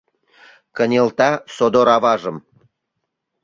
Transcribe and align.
Кынелта 0.75 1.31
содор 1.55 1.87
аважым 1.95 2.37